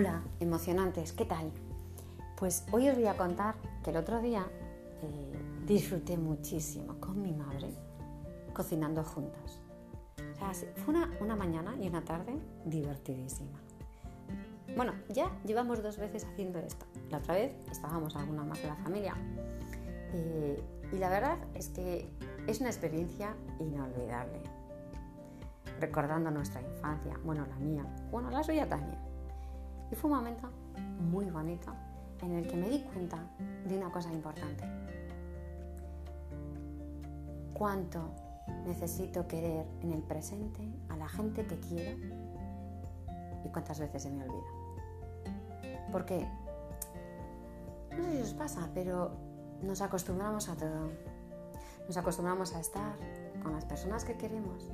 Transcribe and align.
Hola, 0.00 0.22
emocionantes, 0.40 1.12
¿qué 1.12 1.26
tal? 1.26 1.52
Pues 2.38 2.64
hoy 2.72 2.88
os 2.88 2.96
voy 2.96 3.06
a 3.06 3.18
contar 3.18 3.56
que 3.84 3.90
el 3.90 3.98
otro 3.98 4.18
día 4.22 4.46
eh, 5.02 5.32
disfruté 5.66 6.16
muchísimo 6.16 6.98
con 6.98 7.20
mi 7.20 7.34
madre 7.34 7.68
cocinando 8.54 9.04
juntas. 9.04 9.60
O 10.32 10.38
sea, 10.38 10.70
fue 10.76 10.94
una, 11.20 11.36
mañana 11.36 11.76
y 11.78 11.86
una 11.86 12.02
tarde 12.02 12.32
divertidísima. 12.64 13.60
Bueno, 14.74 14.94
ya 15.10 15.38
llevamos 15.44 15.82
dos 15.82 15.98
veces 15.98 16.24
haciendo 16.24 16.60
esto. 16.60 16.86
La 17.10 17.18
otra 17.18 17.34
vez 17.34 17.52
estábamos 17.70 18.16
alguna 18.16 18.42
más 18.42 18.62
de 18.62 18.68
la 18.68 18.76
familia. 18.76 19.14
Eh, 20.14 20.64
y 20.94 20.96
la 20.96 21.10
verdad 21.10 21.36
es 21.52 21.68
que 21.68 22.10
es 22.46 22.58
una 22.60 22.70
experiencia 22.70 23.36
inolvidable. 23.58 24.40
Recordando 25.78 26.30
nuestra 26.30 26.62
infancia, 26.62 27.20
bueno, 27.22 27.44
la 27.46 27.56
mía, 27.56 27.84
bueno, 28.10 28.30
la 28.30 28.42
suya 28.42 28.66
también. 28.66 29.09
Y 29.90 29.94
fue 29.96 30.10
un 30.10 30.16
momento 30.16 30.48
muy 31.00 31.30
bonito 31.30 31.72
en 32.22 32.32
el 32.32 32.46
que 32.46 32.56
me 32.56 32.68
di 32.68 32.80
cuenta 32.80 33.18
de 33.66 33.76
una 33.76 33.90
cosa 33.90 34.12
importante. 34.12 34.64
Cuánto 37.54 38.10
necesito 38.66 39.26
querer 39.26 39.66
en 39.80 39.92
el 39.92 40.02
presente 40.02 40.62
a 40.88 40.96
la 40.96 41.08
gente 41.08 41.46
que 41.46 41.58
quiero 41.58 41.98
y 43.44 43.48
cuántas 43.48 43.80
veces 43.80 44.02
se 44.02 44.10
me 44.10 44.24
olvida. 44.24 45.88
Porque, 45.90 46.26
no 47.96 48.04
sé 48.04 48.16
si 48.16 48.22
os 48.22 48.34
pasa, 48.34 48.70
pero 48.74 49.10
nos 49.62 49.80
acostumbramos 49.82 50.48
a 50.48 50.56
todo. 50.56 50.90
Nos 51.86 51.96
acostumbramos 51.96 52.54
a 52.54 52.60
estar 52.60 52.96
con 53.42 53.52
las 53.52 53.64
personas 53.64 54.04
que 54.04 54.16
queremos 54.16 54.70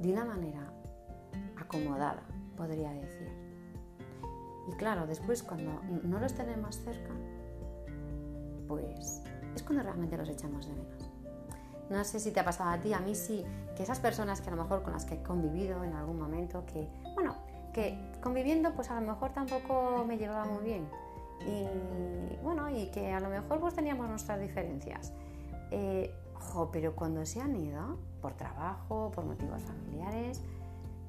de 0.00 0.12
una 0.12 0.24
manera 0.24 0.72
acomodada, 1.56 2.22
podría 2.56 2.90
decir. 2.90 3.45
Y 4.68 4.72
claro, 4.72 5.06
después 5.06 5.42
cuando 5.42 5.80
no 6.02 6.18
los 6.18 6.34
tenemos 6.34 6.76
cerca, 6.76 7.14
pues 8.66 9.22
es 9.54 9.62
cuando 9.62 9.82
realmente 9.82 10.16
los 10.16 10.28
echamos 10.28 10.66
de 10.66 10.74
menos. 10.74 11.10
No 11.88 12.02
sé 12.02 12.18
si 12.18 12.32
te 12.32 12.40
ha 12.40 12.44
pasado 12.44 12.70
a 12.70 12.78
ti, 12.78 12.92
a 12.92 12.98
mí 12.98 13.14
sí, 13.14 13.44
que 13.76 13.84
esas 13.84 14.00
personas 14.00 14.40
que 14.40 14.48
a 14.48 14.56
lo 14.56 14.62
mejor 14.62 14.82
con 14.82 14.92
las 14.92 15.04
que 15.04 15.14
he 15.14 15.22
convivido 15.22 15.84
en 15.84 15.92
algún 15.92 16.18
momento, 16.18 16.64
que, 16.66 16.88
bueno, 17.14 17.36
que 17.72 17.96
conviviendo 18.22 18.74
pues 18.74 18.90
a 18.90 19.00
lo 19.00 19.06
mejor 19.06 19.32
tampoco 19.32 20.04
me 20.06 20.18
llevaba 20.18 20.44
muy 20.46 20.64
bien. 20.64 20.88
Y 21.46 22.42
bueno, 22.42 22.68
y 22.70 22.86
que 22.86 23.12
a 23.12 23.20
lo 23.20 23.28
mejor 23.28 23.60
pues 23.60 23.74
teníamos 23.74 24.08
nuestras 24.08 24.40
diferencias. 24.40 25.12
Eh, 25.70 26.12
pero 26.72 26.94
cuando 26.96 27.24
se 27.26 27.40
han 27.40 27.54
ido, 27.56 27.98
por 28.20 28.34
trabajo, 28.34 29.10
por 29.14 29.24
motivos 29.24 29.62
familiares, 29.62 30.42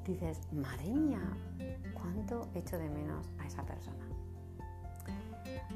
dices, 0.07 0.39
madre 0.53 0.89
mía, 0.89 1.21
cuánto 1.93 2.47
echo 2.55 2.77
de 2.77 2.89
menos 2.89 3.29
a 3.39 3.47
esa 3.47 3.63
persona. 3.63 4.05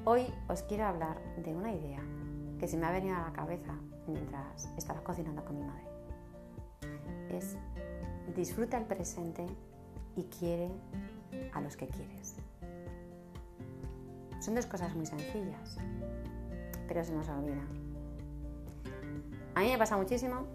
Hoy 0.06 0.26
os 0.48 0.64
quiero 0.64 0.86
hablar 0.86 1.20
de 1.38 1.56
una 1.56 1.72
idea 1.72 2.02
que 2.60 2.68
se 2.68 2.78
me 2.78 2.86
ha 2.86 2.92
venido 2.92 3.16
a 3.16 3.22
la 3.22 3.34
cabeza 3.34 3.74
mientras 4.08 4.72
estaba 4.78 5.04
cocinando 5.04 5.44
con 5.44 5.58
mi 5.58 5.64
madre. 5.64 5.88
Es 7.30 7.58
disfruta 8.36 8.78
el 8.78 8.86
presente 8.86 9.46
y 10.16 10.24
quiere 10.24 10.70
a 11.54 11.62
los 11.62 11.76
que 11.76 11.88
quieres. 11.88 12.36
Son 14.40 14.56
dos 14.56 14.66
cosas 14.66 14.96
muy 14.96 15.06
sencillas, 15.06 15.78
pero 16.88 17.04
se 17.04 17.14
nos 17.14 17.30
olvida. 17.30 17.62
A 19.56 19.60
mí 19.60 19.70
me 19.70 19.78
pasa 19.78 19.98
muchísimo 19.98 20.46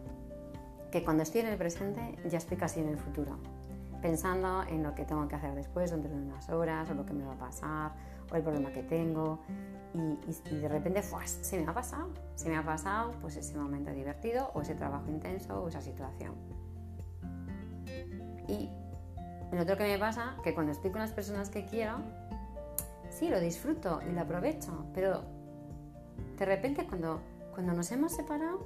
que 0.90 1.04
cuando 1.04 1.22
estoy 1.22 1.42
en 1.42 1.48
el 1.48 1.58
presente 1.58 2.16
ya 2.28 2.38
estoy 2.38 2.56
casi 2.56 2.80
en 2.80 2.88
el 2.88 2.98
futuro, 2.98 3.38
pensando 4.06 4.62
en 4.68 4.84
lo 4.84 4.94
que 4.94 5.04
tengo 5.04 5.26
que 5.26 5.34
hacer 5.34 5.52
después, 5.56 5.90
dentro 5.90 6.08
de 6.08 6.16
unas 6.16 6.48
horas, 6.48 6.88
o 6.88 6.94
lo 6.94 7.04
que 7.04 7.12
me 7.12 7.24
va 7.24 7.32
a 7.32 7.38
pasar, 7.38 7.90
o 8.30 8.36
el 8.36 8.42
problema 8.44 8.70
que 8.70 8.84
tengo, 8.84 9.40
y, 9.92 10.54
de 10.54 10.68
repente 10.68 11.02
se 11.02 11.60
me 11.60 11.68
ha 11.68 11.74
pasado, 11.74 12.10
se 12.36 12.48
me 12.48 12.56
ha 12.56 12.62
pasado 12.62 13.10
pues 13.20 13.36
ese 13.36 13.58
momento 13.58 13.90
divertido, 13.90 14.52
o 14.54 14.60
ese 14.62 14.76
trabajo 14.76 15.08
intenso, 15.08 15.60
o 15.60 15.66
esa 15.66 15.80
situación. 15.80 16.34
Y 18.46 18.70
lo 19.50 19.62
otro 19.62 19.76
que 19.76 19.82
me 19.82 19.98
pasa, 19.98 20.36
que 20.44 20.54
cuando 20.54 20.70
estoy 20.70 20.92
con 20.92 21.00
las 21.00 21.10
personas 21.10 21.50
que 21.50 21.64
quiero, 21.64 21.96
sí, 23.10 23.28
lo 23.28 23.40
disfruto 23.40 24.02
y 24.08 24.12
lo 24.12 24.20
aprovecho, 24.20 24.86
pero 24.94 25.22
de 26.38 26.44
repente 26.44 26.86
cuando, 26.86 27.20
cuando 27.52 27.72
nos 27.72 27.90
hemos 27.90 28.12
separado, 28.12 28.60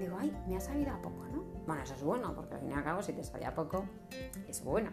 digo, 0.00 0.16
ay, 0.18 0.36
me 0.48 0.56
ha 0.56 0.60
salido 0.60 0.90
a 0.90 1.00
poco. 1.00 1.31
Bueno, 1.66 1.82
eso 1.82 1.94
es 1.94 2.02
bueno, 2.02 2.34
porque 2.34 2.54
al 2.54 2.60
fin 2.60 2.70
y 2.70 2.74
al 2.74 2.84
cabo, 2.84 3.02
si 3.02 3.12
te 3.12 3.22
sale 3.22 3.46
a 3.46 3.54
poco, 3.54 3.84
es 4.48 4.64
bueno. 4.64 4.90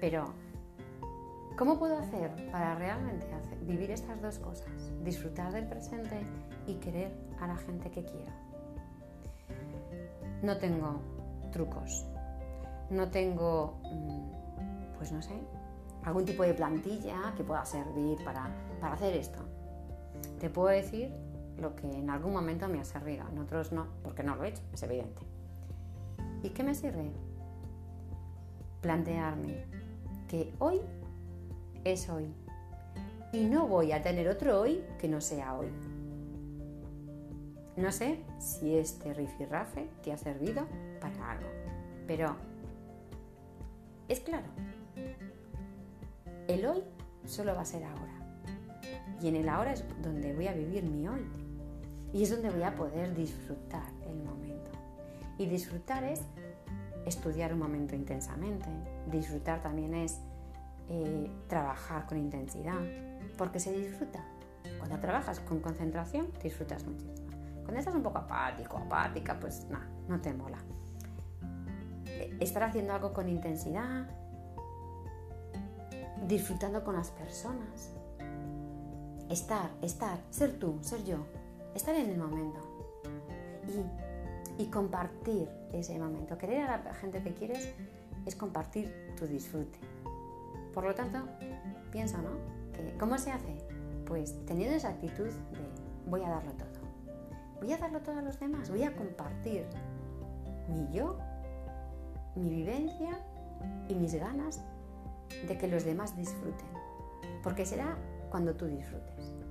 Pero, 0.00 0.34
¿cómo 1.56 1.78
puedo 1.78 1.96
hacer 1.96 2.50
para 2.50 2.74
realmente 2.74 3.26
vivir 3.62 3.90
estas 3.90 4.20
dos 4.20 4.38
cosas? 4.38 4.90
Disfrutar 5.04 5.52
del 5.52 5.66
presente 5.68 6.22
y 6.66 6.74
querer 6.74 7.12
a 7.40 7.46
la 7.46 7.56
gente 7.56 7.90
que 7.90 8.04
quiero. 8.04 8.32
No 10.42 10.56
tengo 10.58 11.00
trucos, 11.52 12.04
no 12.90 13.10
tengo 13.10 13.78
mm, 13.84 14.32
pues 15.02 15.10
no 15.10 15.20
sé, 15.20 15.34
algún 16.04 16.24
tipo 16.24 16.44
de 16.44 16.54
plantilla 16.54 17.34
que 17.36 17.42
pueda 17.42 17.64
servir 17.64 18.22
para, 18.24 18.48
hacer 18.82 19.16
esto. 19.16 19.40
Te 20.38 20.48
puedo 20.48 20.68
decir 20.68 21.12
lo 21.58 21.74
que 21.74 21.90
en 21.90 22.08
algún 22.08 22.32
momento 22.32 22.68
me 22.68 22.80
ha 22.80 22.84
servido, 22.84 23.26
en 23.28 23.38
otros 23.40 23.72
no, 23.72 23.88
porque 24.04 24.22
no 24.22 24.36
lo 24.36 24.44
he 24.44 24.50
hecho, 24.50 24.62
es 24.72 24.80
evidente. 24.84 25.22
¿Y 26.42 26.50
qué 26.50 26.62
me 26.62 26.74
sirve? 26.74 27.10
Plantearme 28.80 29.64
que 30.28 30.52
hoy 30.58 30.80
es 31.84 32.08
hoy 32.08 32.26
y 33.32 33.44
no 33.44 33.66
voy 33.66 33.92
a 33.92 34.02
tener 34.02 34.28
otro 34.28 34.60
hoy 34.60 34.82
que 34.98 35.08
no 35.08 35.20
sea 35.20 35.54
hoy. 35.56 35.68
No 37.76 37.90
sé 37.90 38.18
si 38.38 38.76
este 38.76 39.14
rifirrafe 39.14 39.88
te 40.02 40.12
ha 40.12 40.18
servido 40.18 40.66
para 41.00 41.32
algo, 41.32 41.48
pero 42.06 42.36
es 44.08 44.20
claro, 44.20 44.46
el 46.48 46.66
hoy 46.66 46.82
solo 47.24 47.54
va 47.54 47.62
a 47.62 47.64
ser 47.64 47.84
ahora. 47.84 48.12
Y 49.22 49.28
en 49.28 49.36
el 49.36 49.48
ahora 49.48 49.72
es 49.72 49.84
donde 50.02 50.34
voy 50.34 50.48
a 50.48 50.52
vivir 50.52 50.82
mi 50.82 51.06
hoy. 51.06 51.24
Y 52.12 52.24
es 52.24 52.30
donde 52.30 52.50
voy 52.50 52.62
a 52.62 52.74
poder 52.74 53.14
disfrutar 53.14 53.88
el 54.06 54.16
momento. 54.16 54.51
Y 55.38 55.46
disfrutar 55.46 56.04
es 56.04 56.20
estudiar 57.06 57.52
un 57.52 57.60
momento 57.60 57.94
intensamente. 57.94 58.68
Disfrutar 59.10 59.62
también 59.62 59.94
es 59.94 60.20
eh, 60.88 61.30
trabajar 61.48 62.06
con 62.06 62.18
intensidad. 62.18 62.80
Porque 63.36 63.60
se 63.60 63.72
disfruta. 63.72 64.24
Cuando 64.78 64.98
trabajas 64.98 65.40
con 65.40 65.60
concentración, 65.60 66.28
disfrutas 66.42 66.84
muchísimo. 66.84 67.30
Cuando 67.62 67.78
estás 67.78 67.94
un 67.94 68.02
poco 68.02 68.18
apático, 68.18 68.78
apática, 68.78 69.38
pues 69.38 69.66
nada, 69.70 69.86
no 70.08 70.20
te 70.20 70.32
mola. 70.34 70.58
Estar 72.40 72.64
haciendo 72.64 72.92
algo 72.92 73.12
con 73.12 73.28
intensidad, 73.28 74.08
disfrutando 76.26 76.84
con 76.84 76.96
las 76.96 77.10
personas. 77.10 77.92
Estar, 79.30 79.70
estar, 79.80 80.18
ser 80.30 80.58
tú, 80.58 80.78
ser 80.82 81.04
yo, 81.04 81.18
estar 81.74 81.94
en 81.94 82.10
el 82.10 82.18
momento 82.18 82.60
y, 83.66 84.11
compartir 84.70 85.48
ese 85.72 85.98
momento. 85.98 86.38
Querer 86.38 86.62
a 86.62 86.82
la 86.82 86.94
gente 86.94 87.22
que 87.22 87.34
quieres 87.34 87.74
es 88.26 88.36
compartir 88.36 89.14
tu 89.16 89.26
disfrute. 89.26 89.78
Por 90.72 90.84
lo 90.84 90.94
tanto, 90.94 91.18
piensa, 91.90 92.18
¿no? 92.18 92.30
¿Cómo 92.98 93.18
se 93.18 93.32
hace? 93.32 93.58
Pues 94.06 94.34
teniendo 94.46 94.76
esa 94.76 94.90
actitud 94.90 95.26
de 95.26 96.10
voy 96.10 96.22
a 96.22 96.28
darlo 96.28 96.52
todo. 96.52 96.68
Voy 97.60 97.72
a 97.72 97.78
darlo 97.78 98.00
todo 98.00 98.18
a 98.18 98.22
los 98.22 98.38
demás, 98.40 98.70
voy 98.70 98.82
a 98.82 98.94
compartir 98.96 99.64
mi 100.68 100.88
yo, 100.92 101.18
mi 102.34 102.48
vivencia 102.48 103.20
y 103.88 103.94
mis 103.94 104.14
ganas 104.14 104.60
de 105.46 105.56
que 105.58 105.68
los 105.68 105.84
demás 105.84 106.16
disfruten, 106.16 106.66
porque 107.42 107.64
será 107.64 107.96
cuando 108.30 108.54
tú 108.54 108.66
disfrutes. 108.66 109.41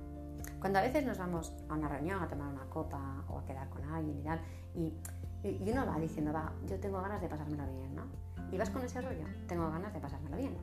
Cuando 0.62 0.78
a 0.78 0.82
veces 0.82 1.04
nos 1.04 1.18
vamos 1.18 1.52
a 1.68 1.74
una 1.74 1.88
reunión 1.88 2.22
a 2.22 2.28
tomar 2.28 2.46
una 2.46 2.64
copa 2.66 3.24
o 3.28 3.40
a 3.40 3.44
quedar 3.44 3.68
con 3.68 3.82
alguien 3.82 4.20
y 4.20 4.22
tal, 4.22 4.40
y, 4.76 5.68
uno 5.72 5.84
va 5.84 5.98
diciendo, 5.98 6.32
va, 6.32 6.52
yo 6.68 6.78
tengo 6.78 7.02
ganas 7.02 7.20
de 7.20 7.28
pasármelo 7.28 7.64
bien, 7.66 7.96
¿no? 7.96 8.04
Y 8.52 8.56
vas 8.58 8.70
con 8.70 8.80
ese 8.82 9.00
rollo, 9.00 9.26
tengo 9.48 9.68
ganas 9.72 9.92
de 9.92 9.98
pasármelo 9.98 10.36
bien. 10.36 10.56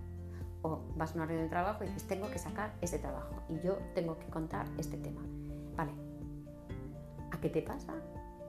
O 0.62 0.80
vas 0.96 1.12
a 1.12 1.16
una 1.16 1.25
reunión 1.25 1.48
de 1.48 1.50
trabajo 1.50 1.84
y 1.84 1.88
dices, 1.88 2.07
tengo 2.07 2.31
que 2.31 2.40
sacar 2.40 2.72
este 2.80 2.98
trabajo 2.98 3.44
y 3.50 3.60
yo 3.60 3.78
tengo 3.94 4.18
que 4.18 4.28
contar 4.28 4.68
este 4.78 4.96
tema. 4.96 5.22
Vale, 5.75 5.92
¿a 7.31 7.42
qué 7.42 7.50
te 7.50 7.62
pasa? 7.62 7.94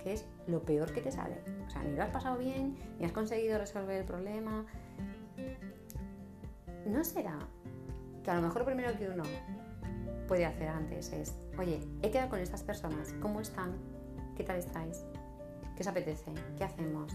¿Qué 0.04 0.12
es 0.12 0.24
lo 0.46 0.62
peor 0.62 0.92
que 0.92 1.00
te 1.00 1.10
sale? 1.10 1.42
O 1.66 1.68
sea, 1.68 1.82
ni 1.82 1.96
lo 1.96 2.04
has 2.04 2.10
pasado 2.10 2.38
bien, 2.38 2.76
ni 3.00 3.04
has 3.04 3.12
conseguido 3.12 3.58
resolver 3.58 4.02
el 4.02 4.06
problema, 4.06 4.66
¿no 6.86 7.02
será 7.02 7.40
que 8.22 8.30
a 8.30 8.36
lo 8.36 8.42
mejor 8.42 8.64
primero 8.64 8.96
que 8.96 9.08
uno 9.08 9.24
puede 10.30 10.46
hacer 10.46 10.68
antes 10.68 11.12
es, 11.12 11.34
oye, 11.58 11.80
he 12.02 12.10
quedado 12.12 12.30
con 12.30 12.38
estas 12.38 12.62
personas, 12.62 13.12
¿cómo 13.20 13.40
están? 13.40 13.72
¿Qué 14.36 14.44
tal 14.44 14.58
estáis? 14.58 15.04
¿Qué 15.74 15.82
os 15.82 15.88
apetece? 15.88 16.32
¿Qué 16.56 16.62
hacemos? 16.62 17.12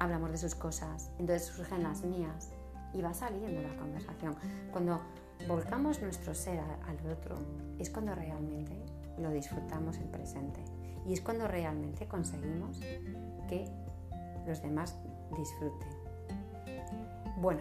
Hablamos 0.00 0.30
de 0.30 0.38
sus 0.38 0.54
cosas, 0.54 1.10
entonces 1.18 1.48
surgen 1.48 1.82
las 1.82 2.02
mías 2.02 2.48
y 2.94 3.02
va 3.02 3.12
saliendo 3.12 3.60
la 3.60 3.76
conversación. 3.76 4.36
Cuando 4.72 5.02
volcamos 5.46 6.00
nuestro 6.00 6.34
ser 6.34 6.60
al 6.60 7.10
otro, 7.12 7.36
es 7.78 7.90
cuando 7.90 8.14
realmente 8.14 8.86
lo 9.18 9.28
disfrutamos 9.32 9.98
el 9.98 10.08
presente. 10.08 10.64
Y 11.04 11.12
es 11.12 11.20
cuando 11.20 11.46
realmente 11.46 12.08
conseguimos 12.08 12.80
que 13.50 13.66
los 14.46 14.62
demás 14.62 14.96
disfruten. 15.36 15.90
Bueno, 17.36 17.60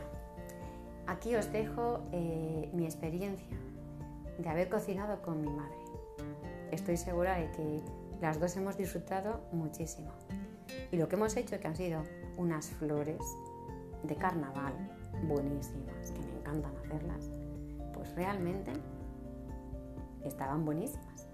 aquí 1.08 1.36
os 1.36 1.52
dejo 1.52 2.02
eh, 2.12 2.70
mi 2.74 2.86
experiencia 2.86 3.58
de 4.38 4.50
haber 4.50 4.70
cocinado 4.70 5.22
con 5.22 5.42
mi 5.42 5.50
madre. 5.50 5.78
Estoy 6.72 6.98
segura 6.98 7.38
de 7.38 7.52
que 7.52 7.82
las 8.22 8.40
dos 8.40 8.56
hemos 8.58 8.78
disfrutado 8.78 9.42
muchísimo. 9.52 10.12
Y 10.92 10.98
lo 10.98 11.08
que 11.08 11.16
hemos 11.16 11.36
hecho, 11.36 11.60
que 11.60 11.68
han 11.68 11.76
sido 11.76 12.04
unas 12.38 12.68
flores 12.68 13.22
de 14.04 14.16
carnaval 14.16 14.74
buenísimas, 15.28 16.12
que 16.12 16.20
me 16.20 16.40
encantan 16.40 16.72
hacerlas, 16.78 17.30
pues 17.94 18.16
realmente 18.16 18.72
estaban 20.24 20.66
buenísimas. 20.66 21.28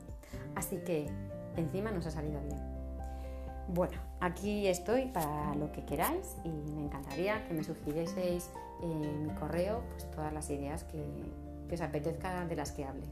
Así 0.55 0.77
que 0.77 1.07
encima 1.55 1.91
nos 1.91 2.05
ha 2.07 2.11
salido 2.11 2.41
bien. 2.41 2.59
Bueno, 3.69 3.99
aquí 4.19 4.67
estoy 4.67 5.05
para 5.07 5.53
lo 5.55 5.71
que 5.71 5.85
queráis 5.85 6.35
y 6.43 6.49
me 6.49 6.85
encantaría 6.85 7.47
que 7.47 7.53
me 7.53 7.63
sugirieseis 7.63 8.49
en 8.81 9.23
mi 9.23 9.29
correo 9.35 9.83
pues, 9.91 10.09
todas 10.11 10.33
las 10.33 10.49
ideas 10.49 10.83
que, 10.83 11.03
que 11.67 11.75
os 11.75 11.81
apetezca 11.81 12.45
de 12.45 12.55
las 12.55 12.71
que 12.71 12.85
hable. 12.85 13.07